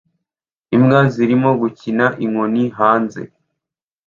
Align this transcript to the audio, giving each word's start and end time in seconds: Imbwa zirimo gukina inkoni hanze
Imbwa 0.75 0.99
zirimo 1.13 1.49
gukina 1.61 2.05
inkoni 2.23 2.63
hanze 2.77 3.21